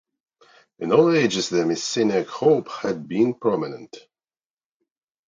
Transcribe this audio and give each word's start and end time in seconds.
In 0.79 0.91
all 0.93 1.15
ages 1.15 1.49
the 1.49 1.63
Messianic 1.63 2.27
hope 2.27 2.69
had 2.69 3.07
been 3.07 3.35
prominent. 3.35 3.99